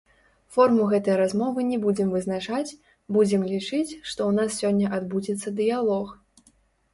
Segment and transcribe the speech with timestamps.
[0.53, 2.77] Форму гэтай размовы не будзем вызначаць,
[3.19, 6.11] будзем лічыць, што ў нас сёння адбудзецца дыялог.